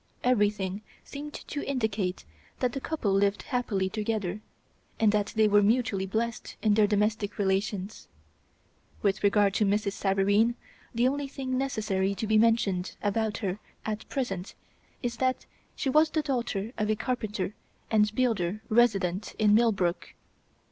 [0.23, 2.25] Everything seemed to indicate
[2.59, 4.41] that the couple lived happily together,
[4.99, 8.07] and that they were mutually blessed in their domestic relations.
[9.03, 9.91] With regard to Mrs.
[9.93, 10.55] Savareen,
[10.91, 14.55] the only thing necessary to be mentioned about her at present
[15.03, 15.45] is that
[15.75, 17.53] she was the daughter of a carpenter
[17.91, 20.15] and builder resident in Millbrook.